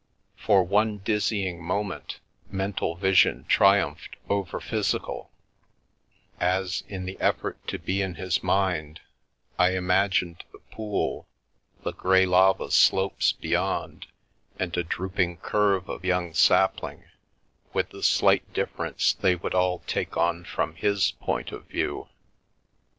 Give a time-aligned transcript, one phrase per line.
[0.35, 5.29] For one dizzying moment, mental vision tri umphed over physical,
[6.39, 9.01] as, in the effort to be in his mind,
[9.59, 11.27] I imagined the pool,
[11.83, 14.07] the grey lava slopes beyond,
[14.57, 17.03] and a drooping curve of young sapling,
[17.71, 22.09] with the slight differ ence they would all take on from his point of view.